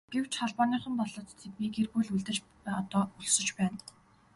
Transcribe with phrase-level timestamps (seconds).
[0.13, 2.37] Гэвч Холбооныхон болоод тэдний гэр бүл үлдэж
[2.79, 3.77] одоо өлсөж байна.